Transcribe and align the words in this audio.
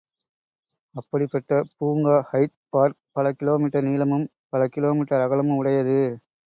அப்படிப்பட்ட 0.95 1.59
பூங்கா 1.77 2.15
Hyde 2.31 2.55
Park. 2.69 2.99
பல 3.11 3.27
கிலோ 3.39 3.53
மீட்டர் 3.61 3.87
நீளமும் 3.89 4.25
பல 4.49 4.61
கிலோ 4.67 4.91
மீட்டர் 4.93 5.23
அகலமும் 5.27 5.59
உடையது. 5.61 5.97